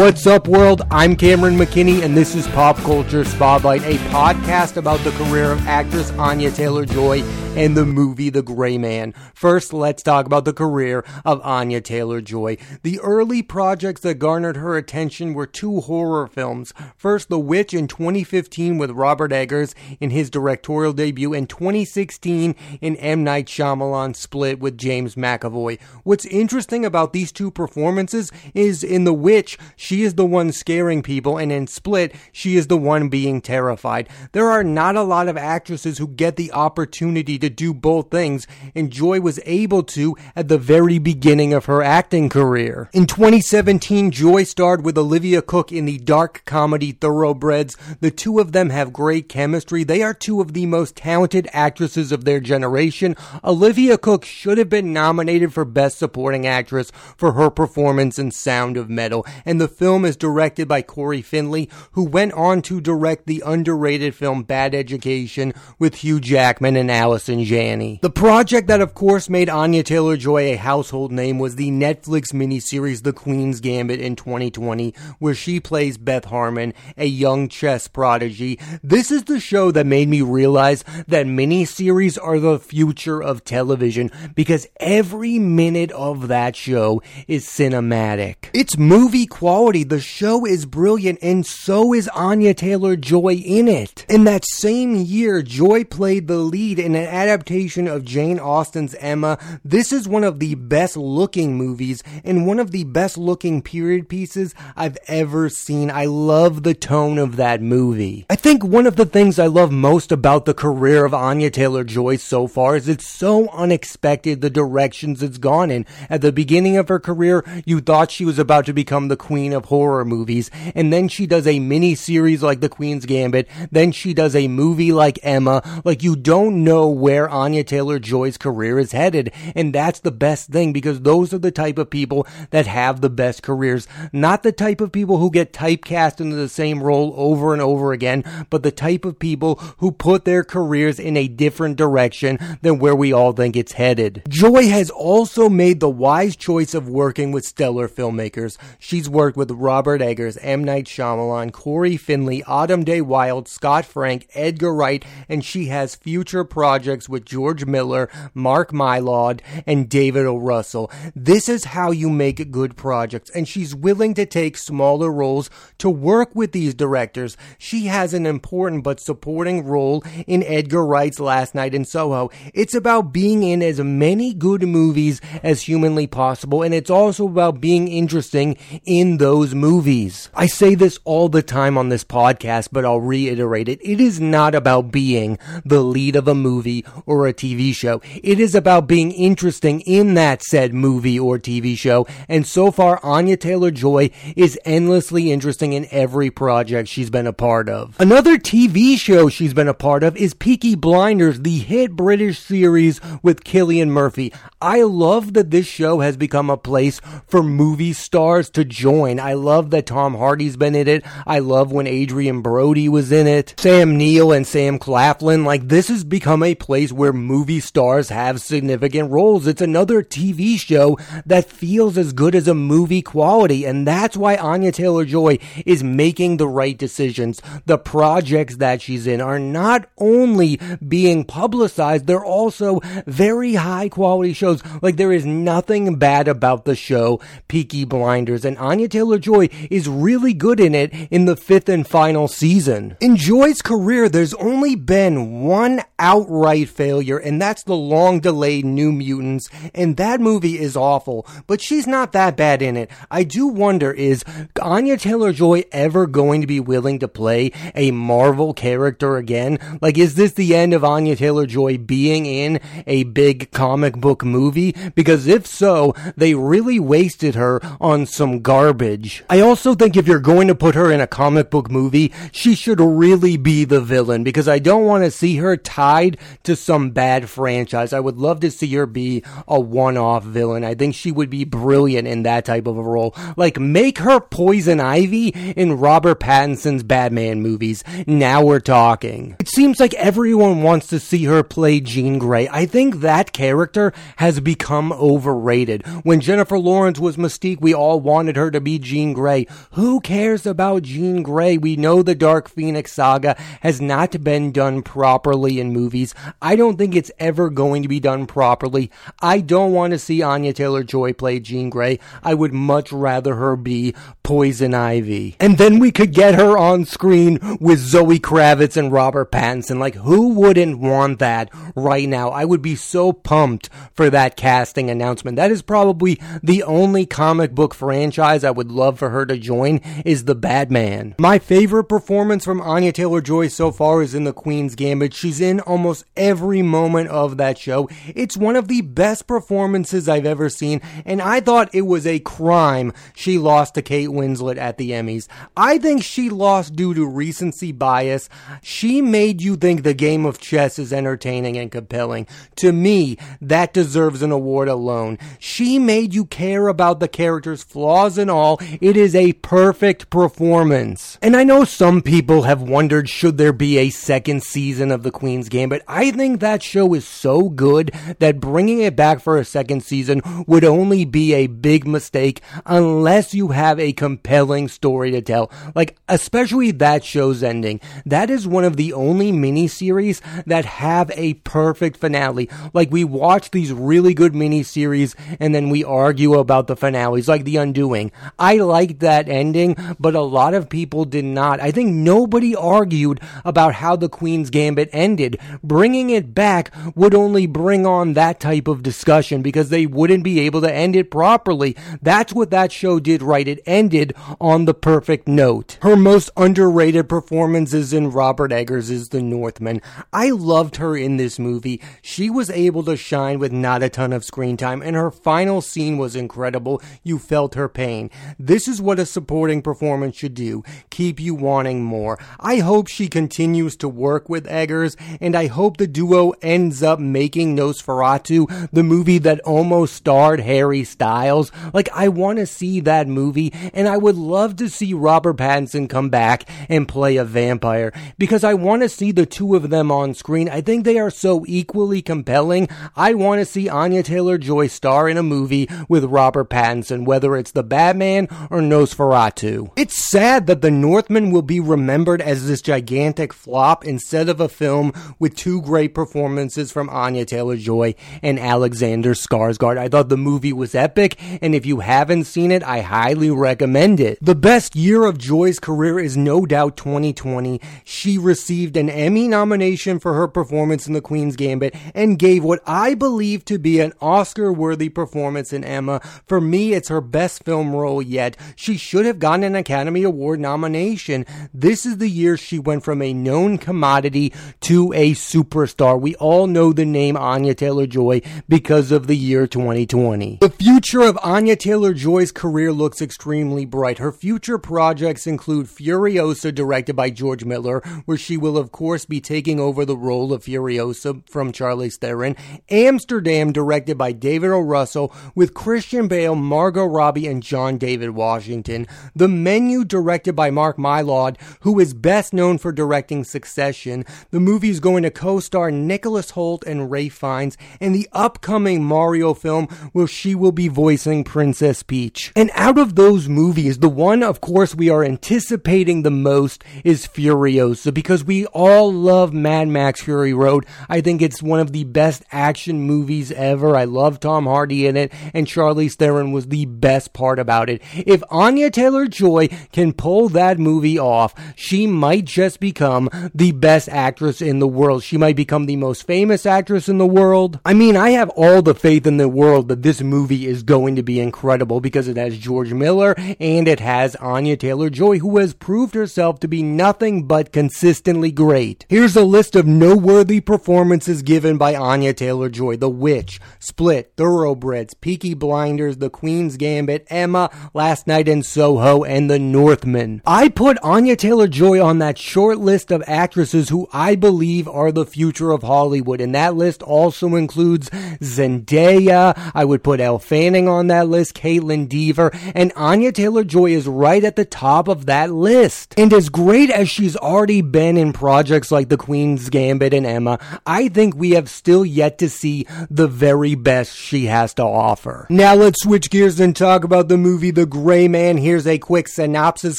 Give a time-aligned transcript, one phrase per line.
[0.00, 0.80] What's up, world?
[0.90, 5.66] I'm Cameron McKinney, and this is Pop Culture Spotlight, a podcast about the career of
[5.66, 7.22] actress Anya Taylor Joy
[7.54, 9.12] and the movie The Gray Man.
[9.34, 12.56] First, let's talk about the career of Anya Taylor Joy.
[12.82, 16.72] The early projects that garnered her attention were two horror films.
[16.96, 22.96] First, The Witch in 2015 with Robert Eggers in his directorial debut, and 2016 in
[22.96, 23.22] M.
[23.24, 25.78] Night Shyamalan Split with James McAvoy.
[26.04, 29.58] What's interesting about these two performances is in The Witch,
[29.90, 34.08] she is the one scaring people, and in Split, she is the one being terrified.
[34.30, 38.46] There are not a lot of actresses who get the opportunity to do both things,
[38.72, 42.88] and Joy was able to at the very beginning of her acting career.
[42.92, 47.76] In 2017, Joy starred with Olivia Cooke in the dark comedy Thoroughbreds.
[47.98, 49.82] The two of them have great chemistry.
[49.82, 53.16] They are two of the most talented actresses of their generation.
[53.42, 58.76] Olivia Cooke should have been nominated for Best Supporting Actress for her performance in Sound
[58.76, 63.26] of Metal, and the film is directed by Cory Finley, who went on to direct
[63.26, 67.98] the underrated film Bad Education with Hugh Jackman and Allison Janney.
[68.02, 72.26] The project that, of course, made Anya Taylor Joy a household name was the Netflix
[72.34, 78.58] miniseries The Queen's Gambit in 2020, where she plays Beth Harmon, a young chess prodigy.
[78.82, 84.10] This is the show that made me realize that miniseries are the future of television
[84.34, 88.50] because every minute of that show is cinematic.
[88.52, 89.59] It's movie quality.
[89.60, 94.06] The show is brilliant, and so is Anya Taylor Joy in it.
[94.08, 99.38] In that same year, Joy played the lead in an adaptation of Jane Austen's Emma.
[99.62, 104.08] This is one of the best looking movies and one of the best looking period
[104.08, 105.90] pieces I've ever seen.
[105.90, 108.24] I love the tone of that movie.
[108.30, 111.84] I think one of the things I love most about the career of Anya Taylor
[111.84, 115.84] Joy so far is it's so unexpected the directions it's gone in.
[116.08, 119.49] At the beginning of her career, you thought she was about to become the queen
[119.54, 123.92] of horror movies, and then she does a mini series like The Queen's Gambit, then
[123.92, 125.62] she does a movie like Emma.
[125.84, 130.50] Like you don't know where Anya Taylor Joy's career is headed, and that's the best
[130.50, 134.52] thing because those are the type of people that have the best careers, not the
[134.52, 138.62] type of people who get typecast into the same role over and over again, but
[138.62, 143.12] the type of people who put their careers in a different direction than where we
[143.12, 144.22] all think it's headed.
[144.28, 148.56] Joy has also made the wise choice of working with stellar filmmakers.
[148.78, 150.62] She's worked with Robert Eggers, M.
[150.62, 156.44] Night Shyamalan, Cory Finley, Autumn de Wilde, Scott Frank, Edgar Wright, and she has future
[156.44, 160.36] projects with George Miller, Mark Mylod, and David O.
[160.36, 160.92] Russell.
[161.16, 165.88] This is how you make good projects, and she's willing to take smaller roles to
[165.88, 167.38] work with these directors.
[167.56, 172.30] She has an important but supporting role in Edgar Wright's Last Night in Soho.
[172.52, 177.58] It's about being in as many good movies as humanly possible, and it's also about
[177.62, 180.28] being interesting in those movies.
[180.34, 183.78] I say this all the time on this podcast, but I'll reiterate it.
[183.80, 188.02] It is not about being the lead of a movie or a TV show.
[188.24, 192.08] It is about being interesting in that said movie or TV show.
[192.28, 197.32] And so far, Anya Taylor Joy is endlessly interesting in every project she's been a
[197.32, 197.94] part of.
[198.00, 203.00] Another TV show she's been a part of is Peaky Blinders, the hit British series
[203.22, 204.32] with Cillian Murphy.
[204.60, 209.19] I love that this show has become a place for movie stars to join.
[209.20, 211.04] I love that Tom Hardy's been in it.
[211.26, 213.54] I love when Adrien Brody was in it.
[213.58, 215.44] Sam Neill and Sam Claflin.
[215.44, 219.46] Like, this has become a place where movie stars have significant roles.
[219.46, 223.64] It's another TV show that feels as good as a movie quality.
[223.64, 227.40] And that's why Anya Taylor Joy is making the right decisions.
[227.66, 234.32] The projects that she's in are not only being publicized, they're also very high quality
[234.32, 234.62] shows.
[234.82, 238.44] Like, there is nothing bad about the show Peaky Blinders.
[238.44, 242.96] And Anya Taylor Joy is really good in it in the fifth and final season.
[243.00, 248.92] In Joy's career, there's only been one outright failure, and that's the long delayed New
[248.92, 249.48] Mutants.
[249.74, 252.90] And that movie is awful, but she's not that bad in it.
[253.10, 254.24] I do wonder is
[254.60, 259.58] Anya Taylor Joy ever going to be willing to play a Marvel character again?
[259.80, 264.24] Like, is this the end of Anya Taylor Joy being in a big comic book
[264.24, 264.74] movie?
[264.94, 268.99] Because if so, they really wasted her on some garbage.
[269.28, 272.54] I also think if you're going to put her in a comic book movie, she
[272.54, 276.90] should really be the villain because I don't want to see her tied to some
[276.90, 277.92] bad franchise.
[277.92, 280.64] I would love to see her be a one-off villain.
[280.64, 283.14] I think she would be brilliant in that type of a role.
[283.36, 287.84] Like make her Poison Ivy in Robert Pattinson's Batman movies.
[288.06, 289.36] Now we're talking.
[289.38, 292.48] It seems like everyone wants to see her play Jean Grey.
[292.48, 295.86] I think that character has become overrated.
[296.02, 299.46] When Jennifer Lawrence was Mystique, we all wanted her to be Jean Grey.
[299.74, 301.56] Who cares about Jean Grey?
[301.56, 306.12] We know the Dark Phoenix saga has not been done properly in movies.
[306.42, 308.90] I don't think it's ever going to be done properly.
[309.22, 312.00] I don't want to see Anya Taylor Joy play Jean Grey.
[312.24, 313.94] I would much rather her be
[314.24, 315.36] Poison Ivy.
[315.38, 319.78] And then we could get her on screen with Zoe Kravitz and Robert Pattinson.
[319.78, 322.30] Like, who wouldn't want that right now?
[322.30, 325.36] I would be so pumped for that casting announcement.
[325.36, 329.80] That is probably the only comic book franchise I would love for her to join
[330.04, 331.14] is the Batman.
[331.18, 335.12] My favorite performance from Anya Taylor-Joy so far is in The Queen's Gambit.
[335.12, 337.88] She's in almost every moment of that show.
[338.14, 342.20] It's one of the best performances I've ever seen, and I thought it was a
[342.20, 345.28] crime she lost to Kate Winslet at the Emmys.
[345.56, 348.28] I think she lost due to recency bias.
[348.62, 352.26] She made you think the game of chess is entertaining and compelling.
[352.56, 355.18] To me, that deserves an award alone.
[355.38, 358.59] She made you care about the character's flaws and all.
[358.80, 361.18] It is a perfect performance.
[361.20, 365.10] And I know some people have wondered should there be a second season of The
[365.10, 365.70] Queen's Gambit.
[365.70, 369.82] But I think that show is so good that bringing it back for a second
[369.82, 375.50] season would only be a big mistake unless you have a compelling story to tell.
[375.74, 377.80] Like, especially that show's ending.
[378.04, 382.50] That is one of the only miniseries that have a perfect finale.
[382.72, 387.44] Like, we watch these really good miniseries and then we argue about the finales, like
[387.44, 388.10] The Undoing.
[388.38, 391.60] I liked that ending, but a lot of people did not.
[391.60, 395.38] I think nobody argued about how The Queen's Gambit ended.
[395.62, 400.40] Bringing it back would only bring on that type of discussion because they wouldn't be
[400.40, 401.76] able to end it properly.
[402.02, 403.46] That's what that show did right.
[403.46, 405.78] It ended on the perfect note.
[405.82, 409.80] Her most underrated performance is in Robert Eggers' is The Northman.
[410.12, 411.80] I loved her in this movie.
[412.02, 415.60] She was able to shine with not a ton of screen time, and her final
[415.60, 416.82] scene was incredible.
[417.02, 418.10] You felt her pain.
[418.40, 422.18] This is what a supporting performance should do keep you wanting more.
[422.38, 426.98] I hope she continues to work with Eggers, and I hope the duo ends up
[426.98, 431.52] making Nosferatu, the movie that almost starred Harry Styles.
[431.74, 435.88] Like, I want to see that movie, and I would love to see Robert Pattinson
[435.88, 439.92] come back and play a vampire because I want to see the two of them
[439.92, 440.48] on screen.
[440.48, 442.68] I think they are so equally compelling.
[442.96, 447.36] I want to see Anya Taylor Joy star in a movie with Robert Pattinson, whether
[447.36, 449.70] it's The Batman or Nosferatu.
[449.76, 454.48] It's sad that The Northman will be remembered as this gigantic flop instead of a
[454.48, 459.78] film with two great performances from Anya Taylor Joy and Alexander Skarsgård.
[459.78, 464.00] I thought the movie was epic, and if you haven't seen it, I highly recommend
[464.00, 464.18] it.
[464.20, 467.60] The best year of Joy's career is no doubt 2020.
[467.84, 472.60] She received an Emmy nomination for her performance in The Queen's Gambit and gave what
[472.66, 476.00] I believe to be an Oscar worthy performance in Emma.
[476.26, 478.19] For me, it's her best film role yet.
[478.56, 481.26] She should have gotten an Academy Award nomination.
[481.52, 486.00] This is the year she went from a known commodity to a superstar.
[486.00, 490.38] We all know the name Anya Taylor Joy because of the year 2020.
[490.40, 493.98] The future of Anya Taylor Joy's career looks extremely bright.
[493.98, 499.20] Her future projects include Furiosa, directed by George Miller, where she will, of course, be
[499.20, 502.36] taking over the role of Furiosa from Charlize Theron.
[502.70, 504.60] Amsterdam, directed by David O.
[504.60, 508.86] Russell, with Christian Bale, Margot Robbie, and John David Washington.
[509.14, 514.04] The Menu, directed by Mark Mylod, who is best known for directing Succession.
[514.30, 519.34] The movie is going to co-star Nicholas Hoult and Ralph Fiennes, and the upcoming Mario
[519.34, 522.32] film where she will be voicing Princess Peach.
[522.36, 527.06] And out of those movies, the one, of course, we are anticipating the most is
[527.06, 530.66] Furiosa because we all love Mad Max Fury Road.
[530.88, 533.76] I think it's one of the best action movies ever.
[533.76, 537.82] I love Tom Hardy in it, and Charlize Theron was the best part about it.
[538.06, 543.88] If Anya Taylor Joy can pull that movie off, she might just become the best
[543.88, 545.02] actress in the world.
[545.02, 547.60] She might become the most famous actress in the world.
[547.64, 550.96] I mean, I have all the faith in the world that this movie is going
[550.96, 555.38] to be incredible because it has George Miller and it has Anya Taylor Joy, who
[555.38, 558.86] has proved herself to be nothing but consistently great.
[558.88, 564.94] Here's a list of noteworthy performances given by Anya Taylor Joy The Witch, Split, Thoroughbreds,
[564.94, 570.22] Peaky Blinders, The Queen's Gambit, Emma, Last Night in Soho, and The Northman.
[570.24, 574.92] I put Anya Taylor Joy on that short list of actresses who I believe are
[574.92, 579.50] the future of Hollywood, and that list also includes Zendaya.
[579.54, 583.88] I would put Elle Fanning on that list, Kaitlyn Dever, and Anya Taylor Joy is
[583.88, 585.94] right at the top of that list.
[585.98, 590.38] And as great as she's already been in projects like The Queen's Gambit and Emma,
[590.64, 595.26] I think we have still yet to see the very best she has to offer.
[595.28, 599.06] Now let's switch gears and talk about the movie The Gray Man, here's a quick
[599.06, 599.78] synopsis.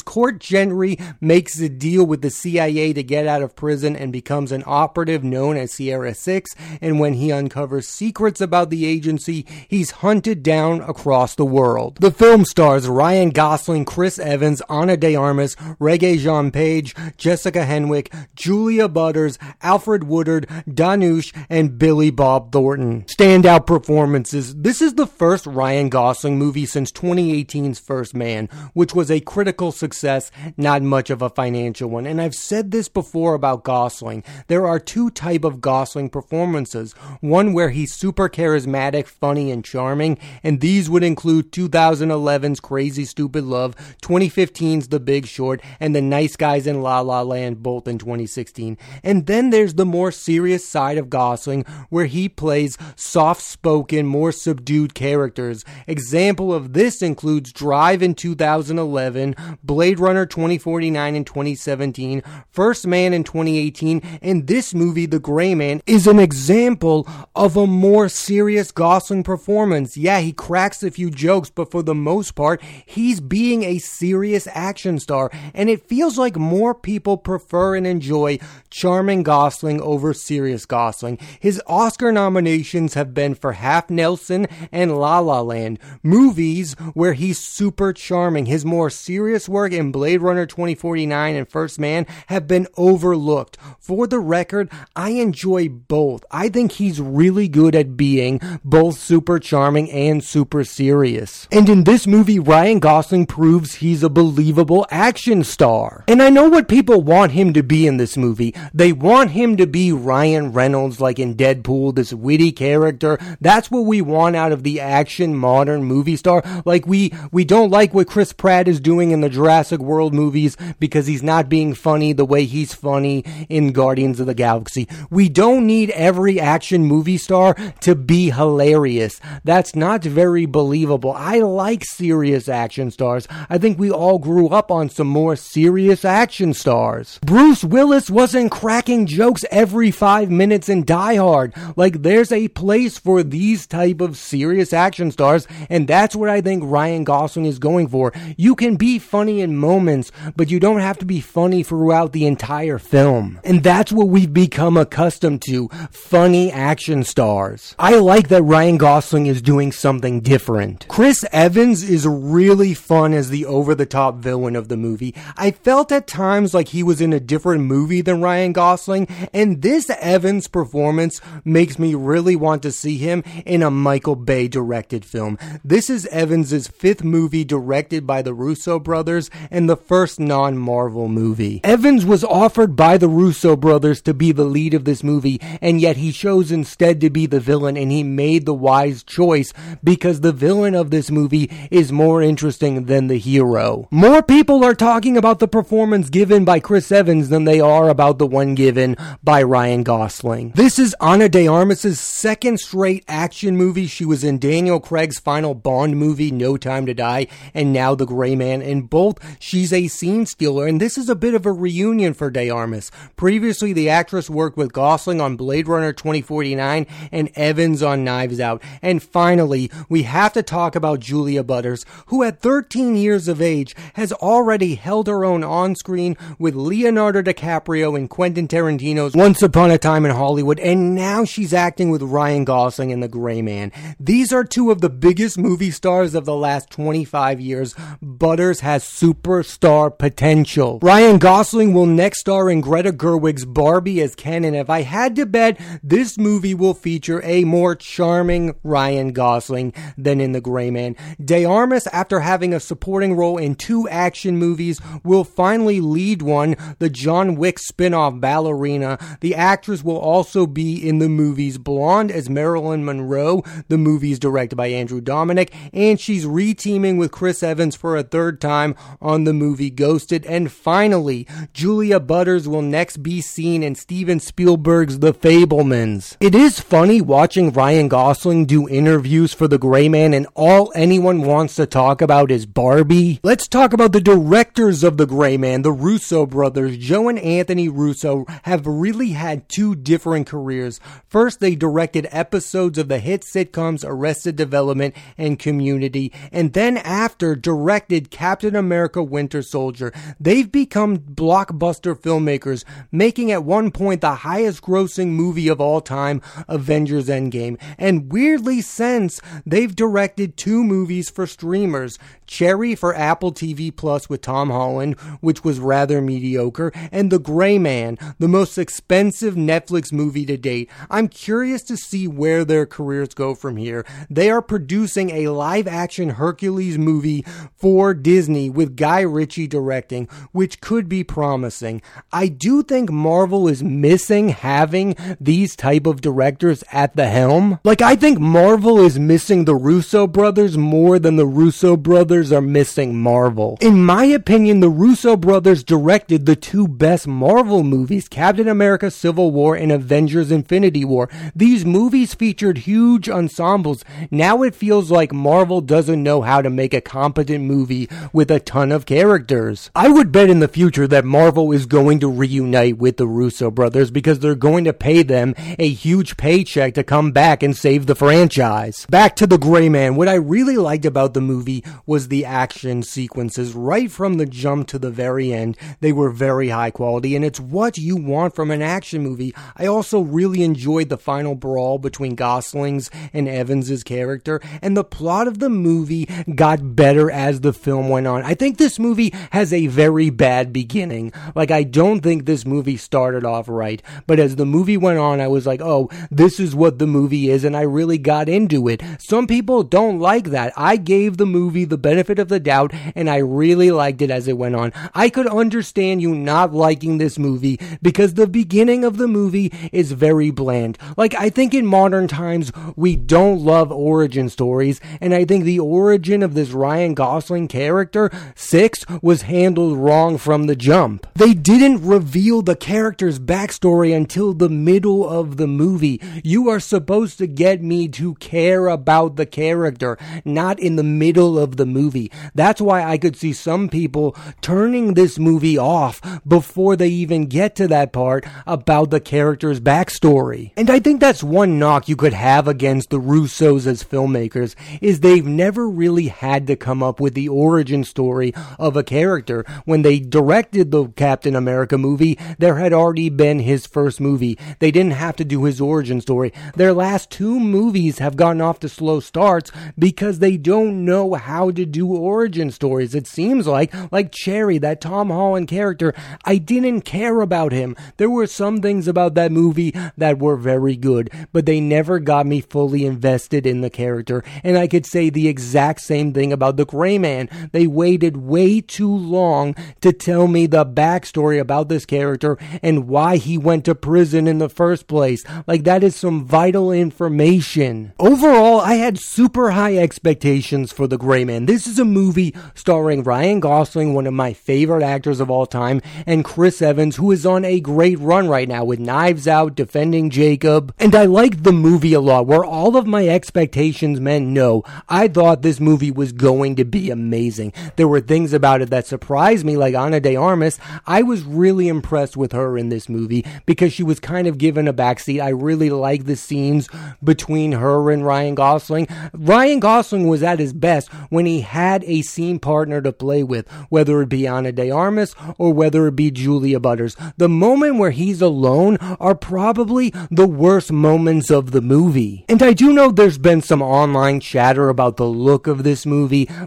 [0.00, 4.50] Court Gentry makes a deal with the CIA to get out of prison and becomes
[4.50, 6.50] an operative known as Sierra 6.
[6.80, 11.98] And when he uncovers secrets about the agency, he's hunted down across the world.
[12.00, 18.88] The film stars Ryan Gosling, Chris Evans, Ana de Armas, Regé-Jean Page, Jessica Henwick, Julia
[18.88, 23.02] Butters, Alfred Woodard, Dhanush, and Billy Bob Thornton.
[23.02, 24.54] Standout performances.
[24.56, 29.72] This is the first Ryan Gosling movie since 2018's First Man, which was a critical
[29.72, 32.06] success, not much of a financial one.
[32.06, 34.24] And I've said this before about Gosling.
[34.48, 36.92] There are two type of Gosling performances.
[37.20, 43.44] One where he's super charismatic, funny, and charming, and these would include 2011's Crazy Stupid
[43.44, 47.98] Love, 2015's The Big Short, and The Nice Guys in La La Land, both in
[47.98, 48.78] 2016.
[49.02, 54.94] And then there's the more serious side of Gosling, where he plays soft-spoken, more subdued
[54.94, 55.64] characters.
[55.86, 63.24] Example of this includes Drive in 2011, Blade Runner 2049 in 2017, First Man in
[63.24, 69.22] 2018, and this movie, The Gray Man, is an example of a more serious Gosling
[69.22, 69.96] performance.
[69.96, 74.46] Yeah, he cracks a few jokes, but for the most part, he's being a serious
[74.52, 78.38] action star, and it feels like more people prefer and enjoy
[78.68, 81.16] charming Gosling over serious Gosling.
[81.40, 87.38] His Oscar nominations have been for Half Nelson and La La Land, movies where he's
[87.62, 88.46] super charming.
[88.46, 93.56] His more serious work in Blade Runner 2049 and First Man have been overlooked.
[93.78, 96.24] For the record, I enjoy both.
[96.32, 101.46] I think he's really good at being both super charming and super serious.
[101.52, 106.02] And in this movie, Ryan Gosling proves he's a believable action star.
[106.08, 108.56] And I know what people want him to be in this movie.
[108.74, 113.20] They want him to be Ryan Reynolds like in Deadpool, this witty character.
[113.40, 116.42] That's what we want out of the action modern movie star.
[116.64, 120.56] Like we we don't like what Chris Pratt is doing in the Jurassic World movies
[120.80, 124.88] because he's not being funny the way he's funny in Guardians of the Galaxy.
[125.10, 129.20] We don't need every action movie star to be hilarious.
[129.44, 131.12] That's not very believable.
[131.12, 133.28] I like serious action stars.
[133.50, 137.18] I think we all grew up on some more serious action stars.
[137.20, 141.52] Bruce Willis wasn't cracking jokes every five minutes in Die Hard.
[141.76, 146.40] Like there's a place for these type of serious action stars, and that's what I
[146.40, 148.12] think Ryan Gosling is going for.
[148.36, 152.26] You can be funny in moments, but you don't have to be funny throughout the
[152.26, 153.40] entire film.
[153.44, 157.74] And that's what we've become accustomed to funny action stars.
[157.78, 160.86] I like that Ryan Gosling is doing something different.
[160.88, 165.14] Chris Evans is really fun as the over the top villain of the movie.
[165.36, 169.62] I felt at times like he was in a different movie than Ryan Gosling, and
[169.62, 175.04] this Evans performance makes me really want to see him in a Michael Bay directed
[175.04, 175.38] film.
[175.64, 181.08] This is Evans's fifth movie directed by the Russo brothers and the first non Marvel
[181.08, 181.60] movie.
[181.64, 185.80] Evans was offered by the Russo brothers to be the lead of this movie, and
[185.80, 190.20] yet he chose instead to be the villain, and he made the wise choice because
[190.20, 193.88] the villain of this movie is more interesting than the hero.
[193.90, 198.18] More people are talking about the performance given by Chris Evans than they are about
[198.18, 200.52] the one given by Ryan Gosling.
[200.54, 203.86] This is Ana de Armas's second straight action movie.
[203.86, 207.21] She was in Daniel Craig's final Bond movie, No Time to Die,
[207.54, 208.62] and now The Gray Man.
[208.62, 212.30] In both, she's a scene stealer, and this is a bit of a reunion for
[212.30, 212.90] De Armas.
[213.16, 218.62] Previously, the actress worked with Gosling on Blade Runner 2049 and Evans on Knives Out.
[218.80, 223.74] And finally, we have to talk about Julia Butters, who at 13 years of age
[223.94, 229.70] has already held her own on screen with Leonardo DiCaprio and Quentin Tarantino's Once Upon
[229.70, 233.72] a Time in Hollywood, and now she's acting with Ryan Gosling in The Gray Man.
[233.98, 236.70] These are two of the biggest movie stars of the last
[237.02, 237.74] 25 years.
[238.00, 240.78] Butters has superstar potential.
[240.82, 245.16] Ryan Gosling will next star in Greta Gerwig's Barbie as Ken, and if I had
[245.16, 250.70] to bet, this movie will feature a more charming Ryan Gosling than in The Gray
[250.70, 250.96] Man.
[251.22, 256.56] De Armas, after having a supporting role in two action movies, will finally lead one,
[256.78, 258.98] the John Wick spin-off Ballerina.
[259.20, 264.56] The actress will also be in the movies Blonde as Marilyn Monroe, the movies directed
[264.56, 269.32] by Andrew Dominik, and she's reteaming with Chris Evans for a third time on the
[269.32, 270.24] movie Ghosted.
[270.26, 276.16] And finally, Julia Butters will next be seen in Steven Spielberg's The Fabelmans.
[276.20, 281.22] It is funny watching Ryan Gosling do interviews for The Gray Man, and all anyone
[281.22, 283.20] wants to talk about is Barbie.
[283.22, 286.76] Let's talk about the directors of The Gray Man, the Russo brothers.
[286.76, 290.80] Joe and Anthony Russo have really had two different careers.
[291.08, 297.34] First, they directed episodes of the hit sitcoms Arrested Development and Community, and then after
[297.34, 299.92] directed Captain America Winter Soldier.
[300.20, 306.20] They've become blockbuster filmmakers, making at one point the highest grossing movie of all time,
[306.48, 307.60] Avengers Endgame.
[307.78, 311.98] And weirdly, since they've directed two movies for streamers
[312.32, 317.58] Cherry for Apple TV Plus with Tom Holland, which was rather mediocre, and The Gray
[317.58, 320.70] Man, the most expensive Netflix movie to date.
[320.88, 323.84] I'm curious to see where their careers go from here.
[324.08, 327.24] They are producing a live action Hercules movie
[327.54, 331.82] for Disney with Guy Ritchie directing, which could be promising.
[332.12, 337.58] I do think Marvel is missing having these type of directors at the helm.
[337.64, 342.40] Like I think Marvel is missing the Russo brothers more than the Russo brothers are
[342.40, 343.58] missing Marvel.
[343.60, 349.30] In my opinion, the Russo brothers directed the two best Marvel movies, Captain America Civil
[349.32, 351.08] War and Avengers Infinity War.
[351.34, 353.84] These movies featured huge ensembles.
[354.10, 358.38] Now it feels like Marvel doesn't know how to make a competent movie with a
[358.38, 359.70] ton of characters.
[359.74, 363.50] I would bet in the future that Marvel is going to reunite with the Russo
[363.50, 367.86] brothers because they're going to pay them a huge paycheck to come back and save
[367.86, 368.86] the franchise.
[368.88, 369.96] Back to The Gray Man.
[369.96, 374.68] What I really liked about the movie was the action sequences right from the jump
[374.68, 375.56] to the very end.
[375.80, 379.34] They were very high quality and it's what you want from an action movie.
[379.56, 385.26] I also really enjoyed the final brawl between Gosling's and Evans's character and the plot
[385.26, 388.22] of the movie got better as the film went on.
[388.22, 391.12] I think this movie has a very bad beginning.
[391.34, 395.20] Like I don't think this movie started off right, but as the movie went on
[395.20, 398.68] I was like, "Oh, this is what the movie is," and I really got into
[398.68, 398.82] it.
[398.98, 400.52] Some people don't like that.
[400.56, 404.28] I gave the movie the benefit of the doubt, and I really liked it as
[404.28, 404.72] it went on.
[404.94, 409.92] I could understand you not liking this movie because the beginning of the movie is
[409.92, 410.78] very bland.
[410.96, 415.60] Like, I think in modern times, we don't love origin stories, and I think the
[415.60, 421.06] origin of this Ryan Gosling character, Six, was handled wrong from the jump.
[421.14, 426.00] They didn't reveal the character's backstory until the middle of the movie.
[426.24, 431.38] You are supposed to get me to care about the character, not in the middle
[431.38, 432.10] of the movie.
[432.34, 437.54] That's why I could see some people turning this movie off before they even get
[437.56, 440.50] to that part about the character's backstory.
[440.56, 444.98] And I think that's one knock you could have against the Russos as filmmakers is
[444.98, 449.44] they've never really had to come up with the origin story of a character.
[449.64, 454.38] When they directed the Captain America movie, there had already been his first movie.
[454.58, 456.32] They didn't have to do his origin story.
[456.56, 461.50] Their last two movies have gotten off to slow starts because they don't know how
[461.50, 462.94] to do origin stories.
[462.94, 467.76] It seems like, like Cherry, that Tom Holland character, I didn't care about him.
[467.96, 472.26] There were some things about that movie that were very good, but they never got
[472.26, 474.22] me fully invested in the character.
[474.42, 477.28] And I could say the exact same thing about the Gray Man.
[477.52, 483.16] They waited way too long to tell me the backstory about this character and why
[483.16, 485.24] he went to prison in the first place.
[485.46, 487.92] Like that is some vital information.
[487.98, 491.46] Overall, I had super high expectations for the Gray Man.
[491.46, 495.80] This is a movie starring Ryan Gosling, one of my favorite actors of all time,
[496.06, 500.10] and Chris Evans, who is on a great run right now with Knives Out, Defending
[500.10, 500.74] Jacob.
[500.78, 504.64] And I liked the movie a lot, where all of my expectations meant no.
[504.88, 507.52] I thought this movie was going to be amazing.
[507.76, 510.58] There were things about it that surprised me, like Ana de Armas.
[510.86, 514.66] I was really impressed with her in this movie because she was kind of given
[514.66, 515.22] a backseat.
[515.22, 516.68] I really liked the scenes
[517.04, 518.88] between her and Ryan Gosling.
[519.12, 523.48] Ryan Gosling was at his best when he had a scene partner to play with,
[523.68, 526.96] whether it be Ana de Armas or whether it be Julia Butters.
[527.18, 532.24] The moment where he's alone are probably the worst moments of the movie.
[532.28, 535.91] And I do know there's been some online chatter about the look of this movie.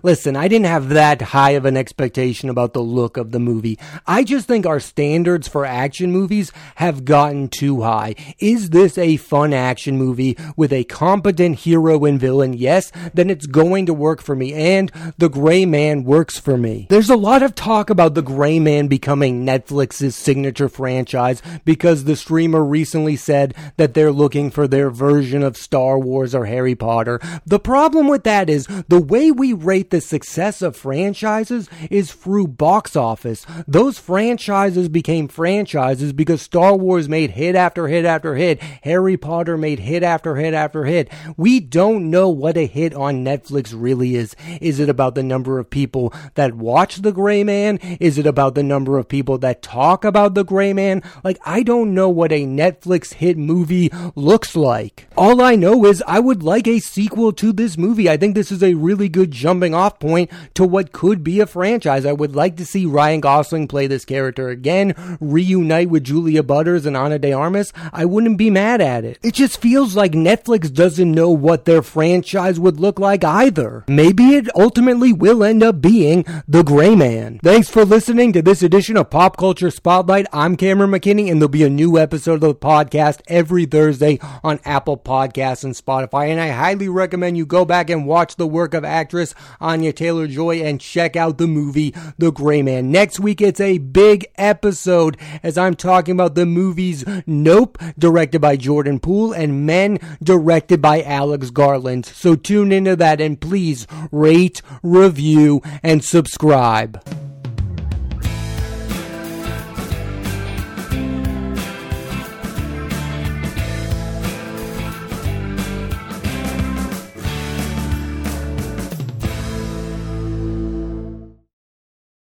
[0.03, 3.77] Listen, I didn't have that high of an expectation about the look of the movie.
[4.07, 8.15] I just think our standards for action movies have gotten too high.
[8.39, 12.53] Is this a fun action movie with a competent hero and villain?
[12.53, 14.53] Yes, then it's going to work for me.
[14.53, 16.87] And The Gray Man works for me.
[16.89, 22.15] There's a lot of talk about The Gray Man becoming Netflix's signature franchise because the
[22.15, 27.19] streamer recently said that they're looking for their version of Star Wars or Harry Potter.
[27.45, 32.47] The problem with that is the way we rate the success of franchises is through
[32.47, 33.45] box office.
[33.67, 38.61] Those franchises became franchises because Star Wars made hit after hit after hit.
[38.83, 41.09] Harry Potter made hit after hit after hit.
[41.37, 44.35] We don't know what a hit on Netflix really is.
[44.61, 47.77] Is it about the number of people that watch The Gray Man?
[47.99, 51.01] Is it about the number of people that talk about The Gray Man?
[51.23, 55.07] Like, I don't know what a Netflix hit movie looks like.
[55.17, 58.09] All I know is I would like a sequel to this movie.
[58.09, 61.39] I think this is a really good good jumping off point to what could be
[61.39, 62.05] a franchise.
[62.05, 66.85] I would like to see Ryan Gosling play this character again, reunite with Julia Butters
[66.85, 67.73] and Ana de Armas.
[67.91, 69.17] I wouldn't be mad at it.
[69.23, 73.83] It just feels like Netflix doesn't know what their franchise would look like either.
[73.87, 77.39] Maybe it ultimately will end up being The Gray Man.
[77.43, 80.27] Thanks for listening to this edition of Pop Culture Spotlight.
[80.31, 84.59] I'm Cameron McKinney, and there'll be a new episode of the podcast every Thursday on
[84.65, 86.29] Apple Podcasts and Spotify.
[86.29, 88.85] And I highly recommend you go back and watch the work of
[89.15, 92.91] actress Anya Taylor Joy and check out the movie The Gray Man.
[92.91, 98.57] Next week, it's a big episode as I'm talking about the movies Nope, directed by
[98.57, 102.05] Jordan Peele, and Men, directed by Alex Garland.
[102.05, 107.24] So tune into that and please rate, review, and subscribe.